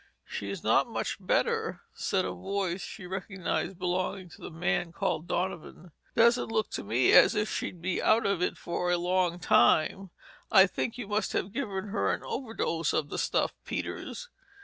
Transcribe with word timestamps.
"She's 0.25 0.63
not 0.63 0.87
much 0.87 1.17
better," 1.19 1.81
said 1.93 2.25
a 2.25 2.31
voice 2.31 2.81
she 2.81 3.05
recognized 3.05 3.69
as 3.69 3.75
belonging 3.75 4.29
to 4.29 4.41
the 4.41 4.49
man 4.49 4.91
called 4.91 5.27
Donovan. 5.27 5.91
"Doesn't 6.15 6.51
look 6.51 6.71
to 6.71 6.83
me 6.83 7.11
as 7.11 7.35
if 7.35 7.51
she'd 7.51 7.83
be 7.83 8.01
out 8.01 8.25
of 8.25 8.41
it 8.41 8.57
for 8.57 8.89
a 8.89 8.97
long 8.97 9.37
time. 9.37 10.09
I 10.51 10.65
think 10.65 10.97
you 10.97 11.07
must 11.07 11.33
have 11.33 11.53
given 11.53 11.89
her 11.89 12.11
an 12.11 12.23
overdose 12.23 12.93
of 12.93 13.09
the 13.09 13.19
stuff, 13.19 13.53
Peters." 13.63 14.27